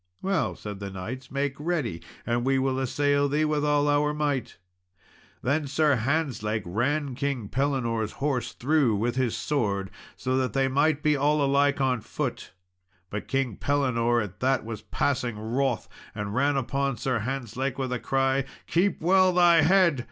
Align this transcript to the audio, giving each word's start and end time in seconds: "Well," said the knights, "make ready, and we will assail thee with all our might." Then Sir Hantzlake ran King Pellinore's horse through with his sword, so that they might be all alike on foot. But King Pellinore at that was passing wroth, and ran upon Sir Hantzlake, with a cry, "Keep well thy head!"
"Well," 0.23 0.55
said 0.55 0.79
the 0.79 0.89
knights, 0.89 1.29
"make 1.29 1.53
ready, 1.59 2.01
and 2.25 2.43
we 2.43 2.57
will 2.57 2.79
assail 2.79 3.29
thee 3.29 3.45
with 3.45 3.63
all 3.63 3.87
our 3.87 4.15
might." 4.15 4.57
Then 5.43 5.67
Sir 5.67 5.95
Hantzlake 5.95 6.63
ran 6.65 7.13
King 7.13 7.47
Pellinore's 7.49 8.13
horse 8.13 8.53
through 8.53 8.95
with 8.95 9.15
his 9.15 9.37
sword, 9.37 9.91
so 10.15 10.35
that 10.37 10.53
they 10.53 10.67
might 10.67 11.03
be 11.03 11.15
all 11.15 11.45
alike 11.45 11.79
on 11.79 12.01
foot. 12.01 12.51
But 13.11 13.27
King 13.27 13.57
Pellinore 13.57 14.23
at 14.23 14.39
that 14.39 14.65
was 14.65 14.81
passing 14.81 15.37
wroth, 15.37 15.87
and 16.15 16.33
ran 16.33 16.57
upon 16.57 16.97
Sir 16.97 17.19
Hantzlake, 17.19 17.77
with 17.77 17.93
a 17.93 17.99
cry, 17.99 18.45
"Keep 18.65 19.01
well 19.01 19.31
thy 19.31 19.61
head!" 19.61 19.99